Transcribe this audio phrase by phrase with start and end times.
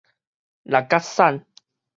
[0.63, 1.45] 六角散